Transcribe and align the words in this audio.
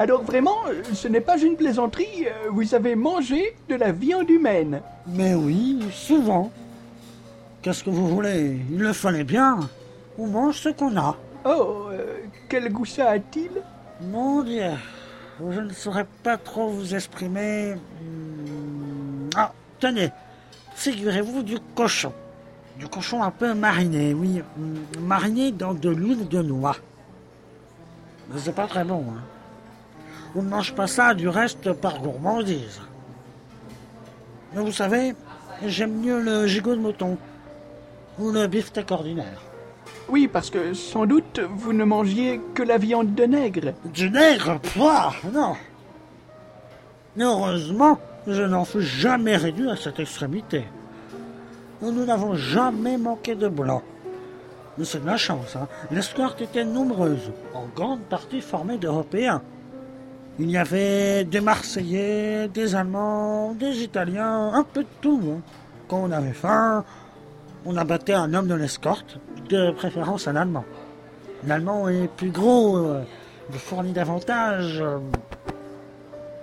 Alors 0.00 0.22
vraiment, 0.22 0.56
ce 0.94 1.08
n'est 1.08 1.20
pas 1.20 1.36
une 1.36 1.56
plaisanterie, 1.56 2.26
euh, 2.26 2.48
vous 2.50 2.74
avez 2.74 2.96
mangé 2.96 3.54
de 3.68 3.74
la 3.74 3.92
viande 3.92 4.30
humaine. 4.30 4.80
Mais 5.06 5.34
oui, 5.34 5.78
souvent. 5.92 6.50
Qu'est-ce 7.60 7.84
que 7.84 7.90
vous 7.90 8.08
voulez? 8.08 8.58
Il 8.70 8.78
le 8.78 8.94
fallait 8.94 9.24
bien. 9.24 9.58
On 10.18 10.26
mange 10.26 10.56
ce 10.56 10.70
qu'on 10.70 10.96
a. 10.96 11.18
Oh, 11.44 11.88
euh, 11.90 12.16
quel 12.48 12.72
goût 12.72 12.86
ça 12.86 13.10
a-t-il? 13.10 13.50
Mon 14.00 14.42
Dieu, 14.42 14.70
je 15.38 15.60
ne 15.60 15.72
saurais 15.74 16.06
pas 16.22 16.38
trop 16.38 16.70
vous 16.70 16.94
exprimer. 16.94 17.74
Hmm. 17.74 19.28
Ah, 19.36 19.52
tenez, 19.80 20.08
figurez-vous 20.76 21.42
du 21.42 21.58
cochon. 21.74 22.14
Du 22.78 22.88
cochon 22.88 23.22
un 23.22 23.30
peu 23.30 23.52
mariné, 23.52 24.14
oui. 24.14 24.40
Hmm, 24.56 24.76
Mariné 25.06 25.52
dans 25.52 25.74
de 25.74 25.90
l'huile 25.90 26.26
de 26.26 26.40
noix. 26.40 26.76
Mais 28.32 28.40
c'est 28.40 28.54
pas 28.54 28.66
très 28.66 28.84
bon, 28.84 29.04
hein. 29.10 29.20
On 30.34 30.42
ne 30.42 30.48
mange 30.48 30.74
pas 30.74 30.86
ça 30.86 31.14
du 31.14 31.28
reste 31.28 31.72
par 31.72 32.00
gourmandise. 32.00 32.80
Mais 34.54 34.62
vous 34.62 34.72
savez, 34.72 35.14
j'aime 35.66 36.00
mieux 36.00 36.20
le 36.20 36.46
gigot 36.46 36.74
de 36.74 36.80
mouton. 36.80 37.16
Ou 38.18 38.30
le 38.30 38.46
beefsteak 38.46 38.90
ordinaire. 38.90 39.40
Oui, 40.08 40.28
parce 40.28 40.50
que 40.50 40.74
sans 40.74 41.06
doute 41.06 41.40
vous 41.56 41.72
ne 41.72 41.84
mangiez 41.84 42.40
que 42.54 42.62
la 42.62 42.78
viande 42.78 43.14
de 43.14 43.24
nègre. 43.24 43.72
Du 43.84 44.10
nègre 44.10 44.58
Pouah, 44.60 45.12
Non. 45.32 45.56
Mais 47.16 47.24
heureusement, 47.24 47.98
je 48.26 48.42
n'en 48.42 48.64
fus 48.64 48.82
jamais 48.82 49.36
réduit 49.36 49.70
à 49.70 49.76
cette 49.76 49.98
extrémité. 49.98 50.64
Nous 51.82 52.04
n'avons 52.04 52.34
jamais 52.34 52.98
manqué 52.98 53.34
de 53.34 53.48
blanc. 53.48 53.82
Mais 54.78 54.84
c'est 54.84 55.00
de 55.02 55.06
la 55.06 55.16
chance, 55.16 55.56
hein. 55.56 55.66
L'escorte 55.90 56.40
était 56.40 56.64
nombreuse, 56.64 57.32
en 57.54 57.66
grande 57.74 58.02
partie 58.02 58.40
formée 58.40 58.78
d'Européens. 58.78 59.42
Il 60.42 60.50
y 60.50 60.56
avait 60.56 61.24
des 61.24 61.40
Marseillais, 61.42 62.48
des 62.48 62.74
Allemands, 62.74 63.52
des 63.52 63.82
Italiens, 63.82 64.52
un 64.54 64.64
peu 64.64 64.82
de 64.84 64.88
tout. 65.02 65.20
hein. 65.36 65.40
Quand 65.86 65.98
on 65.98 66.10
avait 66.10 66.32
faim, 66.32 66.82
on 67.66 67.76
abattait 67.76 68.14
un 68.14 68.32
homme 68.32 68.46
de 68.46 68.54
l'escorte, 68.54 69.18
de 69.50 69.70
préférence 69.72 70.26
un 70.28 70.36
Allemand. 70.36 70.64
L'Allemand 71.46 71.88
est 71.90 72.08
plus 72.08 72.30
gros, 72.30 72.76
euh, 72.78 73.02
il 73.52 73.58
fournit 73.58 73.92
davantage. 73.92 74.80
euh. 74.80 74.98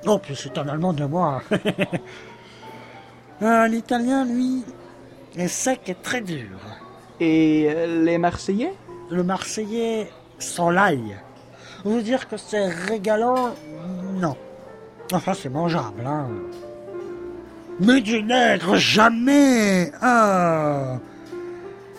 Oh, 0.05 0.19
puis 0.19 0.35
c'est 0.35 0.55
un 0.59 0.67
Allemand 0.67 0.93
de 0.93 1.05
moi. 1.05 1.41
Euh, 3.43 3.67
L'Italien, 3.67 4.25
lui, 4.25 4.63
est 5.35 5.47
sec 5.47 5.81
et 5.89 5.93
très 5.93 6.21
dur. 6.21 6.57
Et 7.19 7.67
euh, 7.69 8.03
les 8.03 8.17
Marseillais? 8.17 8.73
Le 9.11 9.21
Marseillais 9.21 10.09
sans 10.39 10.71
l'ail. 10.71 11.15
Vous 11.85 12.01
dire 12.01 12.27
que 12.27 12.35
c'est 12.35 12.65
régalant 12.67 13.51
Non. 14.17 14.35
Enfin, 15.13 15.33
c'est 15.33 15.49
mangeable, 15.49 16.05
hein. 16.05 16.27
Mais 17.79 18.01
du 18.01 18.23
nègre, 18.23 18.75
jamais 18.75 19.91
Ah 20.01 20.97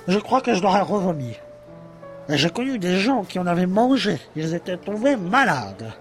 Je 0.08 0.18
crois 0.18 0.40
que 0.40 0.54
je 0.54 0.62
l'aurais 0.62 0.82
revomi. 0.82 1.36
J'ai 2.28 2.50
connu 2.50 2.78
des 2.78 2.98
gens 2.98 3.22
qui 3.24 3.38
en 3.38 3.46
avaient 3.46 3.66
mangé. 3.66 4.18
Ils 4.36 4.54
étaient 4.54 4.76
tombés 4.76 5.16
malades. 5.16 5.92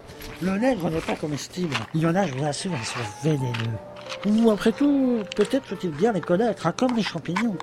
Le 0.41 0.57
nègre 0.57 0.89
n'est 0.89 0.99
pas 0.99 1.15
comestible. 1.15 1.75
Il 1.93 2.01
y 2.01 2.07
en 2.07 2.15
a, 2.15 2.25
je 2.25 2.33
vous 2.33 2.45
assure, 2.45 2.71
ils 2.77 2.85
sont 2.85 2.99
vénéneux. 3.23 3.77
Ou 4.25 4.51
après 4.51 4.71
tout, 4.71 5.19
peut-être 5.35 5.65
faut-il 5.65 5.91
bien 5.91 6.11
les 6.11 6.21
connaître, 6.21 6.67
hein, 6.67 6.73
comme 6.75 6.95
les 6.95 7.03
champignons. 7.03 7.55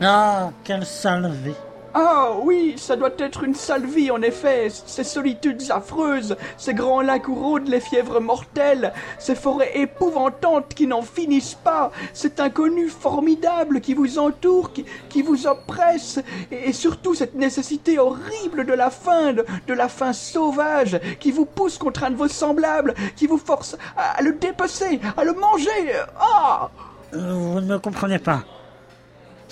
Ah, 0.00 0.50
quelle 0.64 0.84
sale 0.84 1.32
vie. 1.32 1.54
Ah 1.94 2.30
oui, 2.40 2.74
ça 2.78 2.96
doit 2.96 3.10
être 3.18 3.44
une 3.44 3.54
sale 3.54 3.84
vie 3.84 4.10
en 4.10 4.22
effet, 4.22 4.68
ces 4.70 5.04
solitudes 5.04 5.62
affreuses, 5.70 6.36
ces 6.56 6.72
grands 6.72 7.02
lacs 7.02 7.28
où 7.28 7.34
rôdent 7.34 7.68
les 7.68 7.80
fièvres 7.80 8.18
mortelles, 8.18 8.94
ces 9.18 9.34
forêts 9.34 9.72
épouvantantes 9.74 10.72
qui 10.74 10.86
n'en 10.86 11.02
finissent 11.02 11.58
pas, 11.62 11.90
cet 12.14 12.40
inconnu 12.40 12.88
formidable 12.88 13.80
qui 13.82 13.92
vous 13.92 14.18
entoure, 14.18 14.70
qui, 14.72 15.22
vous 15.22 15.46
oppresse, 15.46 16.18
et, 16.50 16.72
surtout 16.72 17.14
cette 17.14 17.34
nécessité 17.34 17.98
horrible 17.98 18.64
de 18.64 18.72
la 18.72 18.88
faim, 18.90 19.34
de, 19.34 19.74
la 19.74 19.88
faim 19.88 20.14
sauvage, 20.14 20.98
qui 21.20 21.30
vous 21.30 21.44
pousse 21.44 21.76
contre 21.76 22.04
un 22.04 22.10
de 22.10 22.16
vos 22.16 22.28
semblables, 22.28 22.94
qui 23.16 23.26
vous 23.26 23.38
force 23.38 23.76
à, 23.98 24.12
à 24.18 24.22
le 24.22 24.32
dépecer, 24.32 24.98
à 25.16 25.24
le 25.24 25.34
manger. 25.34 25.92
Ah 26.18 26.70
Euh, 27.14 27.34
Vous 27.34 27.60
ne 27.60 27.66
me 27.66 27.78
comprenez 27.78 28.18
pas. 28.18 28.42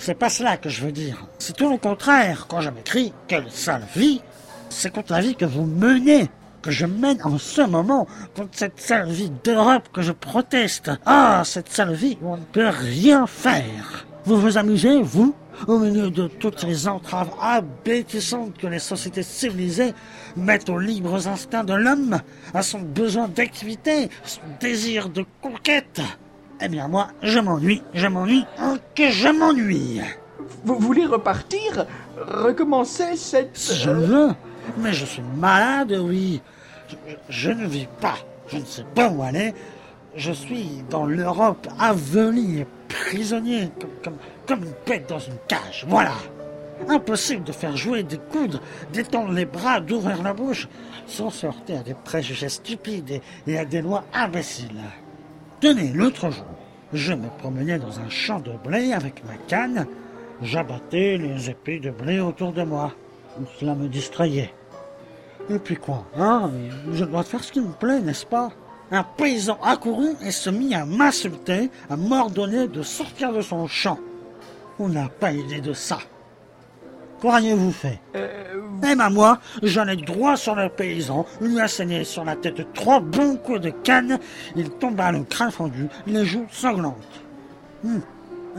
C'est 0.03 0.15
pas 0.15 0.31
cela 0.31 0.57
que 0.57 0.67
je 0.67 0.83
veux 0.83 0.91
dire. 0.91 1.27
C'est 1.37 1.55
tout 1.55 1.69
le 1.69 1.77
contraire. 1.77 2.47
Quand 2.49 2.59
je 2.59 2.71
m'écris 2.71 3.13
«Quelle 3.27 3.51
sale 3.51 3.85
vie», 3.95 4.19
c'est 4.69 4.91
contre 4.91 5.11
la 5.11 5.21
vie 5.21 5.35
que 5.35 5.45
vous 5.45 5.67
menez, 5.67 6.27
que 6.63 6.71
je 6.71 6.87
mène 6.87 7.21
en 7.23 7.37
ce 7.37 7.61
moment, 7.61 8.07
contre 8.35 8.49
cette 8.53 8.79
sale 8.79 9.11
vie 9.11 9.31
d'Europe 9.43 9.89
que 9.93 10.01
je 10.01 10.11
proteste. 10.11 10.89
Ah, 11.05 11.43
cette 11.45 11.69
sale 11.69 11.93
vie 11.93 12.17
où 12.19 12.33
on 12.33 12.37
ne 12.37 12.43
peut 12.43 12.69
rien 12.69 13.27
faire. 13.27 14.07
Vous 14.25 14.41
vous 14.41 14.57
amusez, 14.57 15.03
vous, 15.03 15.35
au 15.67 15.77
milieu 15.77 16.09
de 16.09 16.27
toutes 16.27 16.63
les 16.63 16.87
entraves 16.87 17.29
abétissantes 17.39 18.57
que 18.57 18.65
les 18.65 18.79
sociétés 18.79 19.21
civilisées 19.21 19.93
mettent 20.35 20.69
aux 20.69 20.79
libres 20.79 21.27
instincts 21.27 21.63
de 21.63 21.75
l'homme, 21.75 22.19
à 22.55 22.63
son 22.63 22.79
besoin 22.79 23.27
d'activité, 23.27 24.09
son 24.23 24.41
désir 24.59 25.09
de 25.09 25.23
conquête. 25.43 26.01
Eh 26.63 26.67
bien 26.67 26.87
moi, 26.87 27.07
je 27.23 27.39
m'ennuie, 27.39 27.81
je 27.93 28.07
m'ennuie, 28.07 28.45
oh, 28.61 28.75
que 28.95 29.09
je 29.09 29.29
m'ennuie. 29.29 30.01
Vous 30.63 30.77
voulez 30.77 31.05
repartir 31.05 31.87
Recommencer 32.17 33.15
cette... 33.15 33.59
Je 33.59 33.89
veux, 33.89 34.29
mais 34.77 34.93
je 34.93 35.05
suis 35.05 35.23
malade, 35.37 35.97
oui. 35.99 36.41
Je, 36.87 36.95
je 37.29 37.51
ne 37.51 37.65
vis 37.65 37.87
pas, 37.99 38.15
je 38.47 38.57
ne 38.57 38.65
sais 38.65 38.85
pas 38.93 39.09
où 39.09 39.23
aller. 39.23 39.55
Je 40.15 40.31
suis 40.31 40.83
dans 40.89 41.05
l'Europe 41.05 41.67
aveulie 41.79 42.59
et 42.59 42.67
prisonnier, 42.89 43.71
comme, 43.79 43.89
comme, 44.03 44.17
comme 44.45 44.63
une 44.65 44.75
bête 44.85 45.09
dans 45.09 45.19
une 45.19 45.37
cage, 45.47 45.85
voilà. 45.87 46.13
Impossible 46.89 47.43
de 47.43 47.51
faire 47.51 47.77
jouer 47.77 48.03
des 48.03 48.17
coudres, 48.17 48.61
d'étendre 48.93 49.31
les 49.31 49.45
bras, 49.45 49.79
d'ouvrir 49.79 50.21
la 50.21 50.33
bouche, 50.33 50.67
sans 51.07 51.29
se 51.29 51.47
heurter 51.47 51.77
à 51.77 51.83
des 51.83 51.93
préjugés 51.93 52.49
stupides 52.49 53.09
et, 53.09 53.21
et 53.47 53.57
à 53.57 53.65
des 53.65 53.81
lois 53.81 54.03
imbéciles. 54.13 54.81
Tenez, 55.61 55.93
l'autre 55.93 56.31
jour, 56.31 56.45
je 56.91 57.13
me 57.13 57.27
promenais 57.37 57.77
dans 57.77 57.99
un 57.99 58.09
champ 58.09 58.39
de 58.39 58.51
blé 58.67 58.93
avec 58.93 59.23
ma 59.25 59.35
canne. 59.47 59.85
J'abattais 60.41 61.19
les 61.19 61.51
épées 61.51 61.79
de 61.79 61.91
blé 61.91 62.19
autour 62.19 62.51
de 62.51 62.63
moi. 62.63 62.95
Cela 63.59 63.75
me 63.75 63.87
distrayait. 63.87 64.51
Et 65.51 65.59
puis 65.59 65.75
quoi 65.75 66.07
Hein 66.17 66.49
Je 66.91 67.05
dois 67.05 67.21
faire 67.21 67.43
ce 67.43 67.51
qui 67.51 67.61
me 67.61 67.73
plaît, 67.73 67.99
n'est-ce 67.99 68.25
pas? 68.25 68.49
Un 68.89 69.03
paysan 69.03 69.59
accourut 69.61 70.15
et 70.25 70.31
se 70.31 70.49
mit 70.49 70.73
à 70.73 70.83
m'insulter, 70.83 71.69
à 71.91 71.95
m'ordonner 71.95 72.67
de 72.67 72.81
sortir 72.81 73.31
de 73.31 73.41
son 73.41 73.67
champ. 73.67 73.99
On 74.79 74.89
n'a 74.89 75.09
pas 75.09 75.31
idée 75.31 75.61
de 75.61 75.73
ça. 75.73 75.99
Qu'auriez-vous 77.21 77.71
fait 77.71 77.99
Euh, 78.15 78.27
eh 78.83 78.95
ben 78.95 79.09
moi, 79.11 79.39
j'en 79.61 79.87
ai 79.87 79.95
droit 79.95 80.35
sur 80.35 80.55
le 80.55 80.69
paysan, 80.69 81.25
lui 81.39 81.59
asséné 81.61 82.03
sur 82.03 82.25
la 82.25 82.35
tête 82.35 82.73
trois 82.73 82.99
bons 82.99 83.35
coups 83.37 83.61
de 83.61 83.69
canne, 83.69 84.17
il 84.55 84.69
tomba 84.71 85.11
le 85.11 85.23
crâne 85.23 85.51
fendu, 85.51 85.87
les 86.07 86.25
joues 86.25 86.47
sanglantes. 86.51 86.95
Hum, 87.85 88.01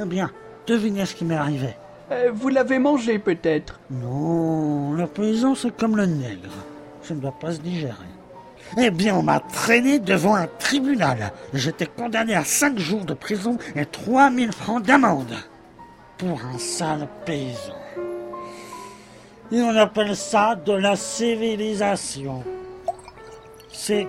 Eh 0.00 0.04
bien, 0.04 0.30
devinez 0.66 1.04
ce 1.06 1.14
qui 1.16 1.24
m'est 1.24 1.34
arrivé. 1.36 1.74
euh, 2.12 2.30
vous 2.32 2.48
l'avez 2.50 2.78
mangé 2.78 3.18
peut-être 3.18 3.80
Non, 3.90 4.92
le 4.92 5.06
paysan 5.08 5.54
c'est 5.56 5.76
comme 5.76 5.96
le 5.96 6.06
nègre, 6.06 6.52
ça 7.02 7.14
ne 7.14 7.20
doit 7.20 7.34
pas 7.38 7.52
se 7.52 7.58
digérer. 7.60 7.92
Eh 8.78 8.90
bien, 8.90 9.16
on 9.16 9.22
m'a 9.22 9.40
traîné 9.40 9.98
devant 9.98 10.34
un 10.34 10.46
tribunal. 10.46 11.32
J'étais 11.52 11.84
condamné 11.86 12.34
à 12.34 12.44
cinq 12.44 12.78
jours 12.78 13.04
de 13.04 13.12
prison 13.12 13.58
et 13.74 13.84
3000 13.84 14.50
francs 14.52 14.82
d'amende. 14.82 15.34
Pour 16.16 16.40
un 16.44 16.56
sale 16.58 17.06
paysan. 17.26 17.74
Et 19.52 19.60
on 19.60 19.76
appelle 19.76 20.16
ça 20.16 20.54
de 20.54 20.72
la 20.72 20.96
civilisation. 20.96 22.42
C'est 23.70 24.08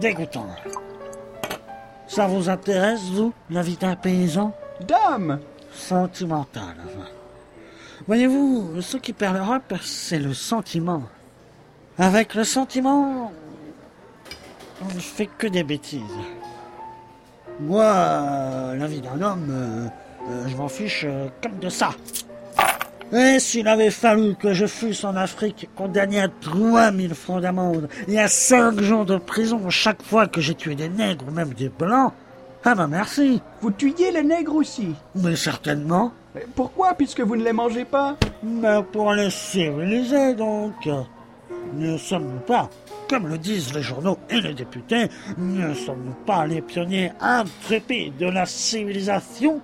dégoûtant. 0.00 0.46
Ça 2.06 2.28
vous 2.28 2.48
intéresse, 2.48 3.02
vous, 3.10 3.32
la 3.50 3.62
vie 3.62 3.76
d'un 3.76 3.96
paysan? 3.96 4.54
Dame 4.86 5.40
Sentimental. 5.72 6.76
enfin. 6.86 7.08
Voyez-vous, 8.06 8.80
ce 8.80 8.96
qui 8.96 9.12
perd 9.12 9.36
l'Europe, 9.36 9.74
c'est 9.82 10.20
le 10.20 10.32
sentiment. 10.32 11.02
Avec 11.98 12.34
le 12.34 12.44
sentiment, 12.44 13.32
on 14.80 14.94
ne 14.94 15.00
fait 15.00 15.26
que 15.26 15.48
des 15.48 15.64
bêtises. 15.64 16.02
Moi, 17.58 17.82
euh, 17.84 18.76
la 18.76 18.86
vie 18.86 19.00
d'un 19.00 19.20
homme, 19.20 19.48
euh, 19.50 19.88
euh, 20.30 20.48
je 20.48 20.56
m'en 20.56 20.68
fiche 20.68 21.04
comme 21.42 21.58
de 21.58 21.68
ça. 21.68 21.90
Et 23.12 23.38
s'il 23.38 23.66
avait 23.68 23.90
fallu 23.90 24.34
que 24.34 24.52
je 24.52 24.66
fusse 24.66 25.02
en 25.04 25.16
Afrique 25.16 25.68
condamné 25.74 26.20
à 26.20 26.28
3000 26.28 27.14
francs 27.14 27.40
d'amende 27.40 27.88
et 28.06 28.18
à 28.18 28.28
5 28.28 28.80
jours 28.80 29.06
de 29.06 29.16
prison 29.16 29.70
chaque 29.70 30.02
fois 30.02 30.26
que 30.26 30.42
j'ai 30.42 30.54
tué 30.54 30.74
des 30.74 30.90
nègres 30.90 31.24
ou 31.28 31.30
même 31.30 31.54
des 31.54 31.70
blancs, 31.70 32.12
ah 32.64 32.74
ben 32.74 32.86
merci. 32.86 33.40
Vous 33.62 33.70
tuiez 33.70 34.10
les 34.10 34.24
nègres 34.24 34.56
aussi 34.56 34.94
Mais 35.14 35.36
certainement. 35.36 36.12
Pourquoi, 36.54 36.94
puisque 36.94 37.20
vous 37.20 37.36
ne 37.36 37.44
les 37.44 37.52
mangez 37.52 37.86
pas? 37.86 38.16
Mais 38.42 38.82
pour 38.92 39.12
les 39.14 39.30
civiliser, 39.30 40.34
donc. 40.34 40.88
Ne 41.74 41.96
sommes-nous 41.98 42.40
pas, 42.40 42.70
comme 43.08 43.28
le 43.28 43.36
disent 43.36 43.74
les 43.74 43.82
journaux 43.82 44.18
et 44.30 44.40
les 44.40 44.54
députés, 44.54 45.08
ne 45.36 45.74
sommes-nous 45.74 46.24
pas 46.26 46.46
les 46.46 46.62
pionniers 46.62 47.12
intrépides 47.20 48.16
de 48.16 48.26
la 48.26 48.46
civilisation? 48.46 49.60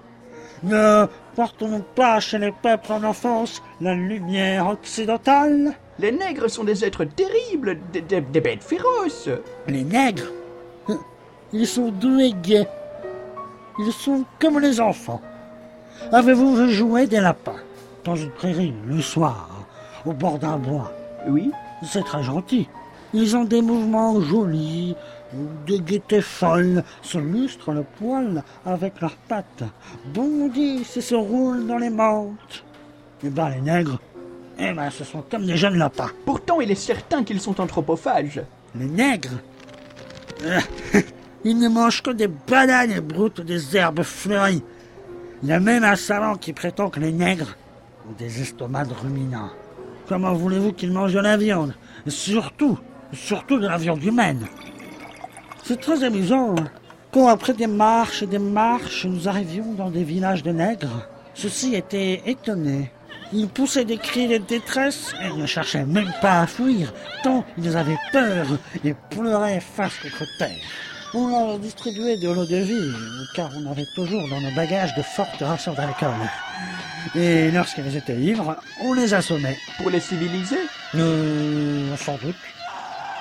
Ne 0.63 1.07
portons-nous 1.35 1.83
pas 1.95 2.21
chez 2.21 2.39
les 2.39 2.53
peuples 2.53 2.93
en 2.93 3.03
enfance 3.05 3.63
la 3.81 3.95
lumière 3.95 4.69
occidentale 4.69 5.73
Les 5.99 6.13
nègres 6.13 6.49
sont 6.49 6.65
des 6.65 6.85
êtres 6.85 7.05
terribles, 7.05 7.79
des, 7.93 8.01
des- 8.01 8.21
des 8.21 8.41
bêtes 8.41 8.63
féroces. 8.63 9.29
Les 9.67 9.83
nègres, 9.85 10.31
ils 11.53 11.67
sont 11.67 11.91
doux 11.91 12.19
et 12.21 12.33
gais. 12.33 12.69
Ils 13.79 13.93
sont 13.93 14.25
comme 14.41 14.61
les 14.61 14.81
enfants. 14.81 15.21
Avez-vous 16.13 16.55
vu 16.57 16.71
jouer 16.73 17.07
des 17.07 17.21
lapins 17.21 17.57
dans 18.05 18.17
une 18.17 18.31
prairie 18.31 18.75
le 18.87 19.01
soir, 19.01 19.49
au 20.07 20.13
bord 20.13 20.39
d'un 20.39 20.57
bois? 20.59 20.93
Oui. 21.27 21.51
C'est 21.83 22.05
très 22.05 22.23
gentil. 22.23 22.69
Ils 23.13 23.37
ont 23.37 23.45
des 23.45 23.61
mouvements 23.63 24.21
jolis, 24.21 24.97
des 25.67 25.81
gaietés 25.81 26.21
folles, 26.21 26.85
se 27.03 27.19
lustrent 27.19 27.73
le 27.73 27.85
poil 27.99 28.43
avec 28.65 29.01
leurs 29.01 29.17
pattes, 29.17 29.65
bondissent 30.13 30.97
et 30.97 31.01
se 31.01 31.15
roulent 31.15 31.67
dans 31.67 31.79
les 31.79 31.91
menthes. 31.91 32.65
Eh 33.23 33.31
ben 33.31 33.49
les 33.51 33.61
nègres, 33.61 33.99
eh 34.59 34.73
ben 34.73 34.91
ce 34.91 35.05
sont 35.05 35.23
comme 35.23 35.47
des 35.47 35.57
jeunes 35.57 35.79
lapins. 35.79 36.11
Pourtant, 36.25 36.61
il 36.61 36.71
est 36.71 36.75
certain 36.75 37.25
qu'ils 37.25 37.41
sont 37.41 37.61
anthropophages. 37.61 38.43
Les 38.75 38.87
nègres 38.87 39.39
euh, 40.43 40.61
Ils 41.47 41.59
ne 41.59 41.69
mangent 41.69 42.03
que 42.03 42.11
des 42.11 42.29
bananes 42.29 42.91
et 42.91 43.01
broutent 43.01 43.43
des 43.43 43.77
herbes 43.77 44.03
fleuries. 44.03 44.63
Il 45.43 45.51
y 45.51 45.53
a 45.53 45.61
même 45.61 45.85
un 45.85 45.97
savant 45.97 46.37
qui 46.37 46.55
prétend 46.55 46.89
que 46.89 47.01
les 47.01 47.13
nègres 47.13 47.55
ont 48.09 48.15
des 48.19 48.41
estomacs 48.41 48.89
de 48.89 48.95
ruminants. 48.95 49.51
Comment 50.09 50.33
voulez-vous 50.33 50.73
qu'ils 50.73 50.93
mangent 50.93 51.13
de 51.13 51.21
la 51.21 51.37
viande? 51.37 51.75
Et 52.07 52.11
surtout, 52.11 52.79
surtout 53.13 53.59
de 53.59 53.67
la 53.67 53.77
viande 53.77 54.03
humaine. 54.03 54.47
C'est 55.67 55.81
très 55.81 56.05
amusant. 56.05 56.55
hein. 56.59 56.65
Quand 57.11 57.29
après 57.29 57.55
des 57.55 57.67
marches 57.67 58.23
et 58.23 58.27
des 58.27 58.39
marches, 58.39 59.07
nous 59.07 59.29
arrivions 59.29 59.73
dans 59.73 59.89
des 59.89 60.05
villages 60.05 60.43
de 60.43 60.51
nègres, 60.51 61.09
ceux-ci 61.33 61.75
étaient 61.75 62.23
étonnés. 62.27 62.91
Ils 63.33 63.49
poussaient 63.49 63.87
des 63.87 63.97
cris 63.97 64.29
de 64.29 64.37
détresse 64.37 65.15
et 65.25 65.33
ne 65.41 65.47
cherchaient 65.47 65.87
même 65.87 66.13
pas 66.21 66.41
à 66.41 66.47
fuir, 66.47 66.93
tant 67.23 67.45
ils 67.57 67.77
avaient 67.77 67.97
peur 68.13 68.47
et 68.85 68.95
pleuraient 69.11 69.61
face 69.61 69.95
contre 70.03 70.25
terre. 70.39 70.51
On 71.15 71.29
leur 71.29 71.59
distribuait 71.59 72.19
de 72.19 72.29
l'eau 72.29 72.45
de 72.45 72.57
vie, 72.57 72.93
car 73.35 73.49
on 73.57 73.71
avait 73.71 73.87
toujours 73.95 74.29
dans 74.29 74.41
nos 74.41 74.55
bagages 74.55 74.95
de 74.97 75.03
fortes 75.03 75.41
rations 75.41 75.73
d'alcool. 75.73 76.11
Et 77.15 77.51
lorsqu'ils 77.53 77.97
étaient 77.97 78.17
ivres, 78.21 78.57
on 78.83 78.93
les 78.93 79.15
assommait. 79.15 79.57
Pour 79.79 79.91
les 79.91 80.01
civiliser? 80.01 80.59
Euh, 80.97 81.97
sans 81.97 82.19
doute. 82.19 82.35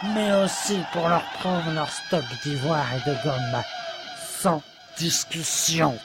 Mais 0.04 0.34
aussi 0.34 0.80
pour 0.92 1.08
leur 1.08 1.24
prendre 1.40 1.72
leur 1.72 1.90
stock 1.90 2.26
d'ivoire 2.44 2.86
et 2.94 3.10
de 3.10 3.16
gomme. 3.24 3.64
Sans 4.42 4.62
discussion. 4.98 5.98